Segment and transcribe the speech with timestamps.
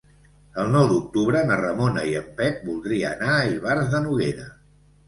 [0.61, 4.53] El nou d'octubre na Ramona i en Pep voldria anar a Ivars de Noguera.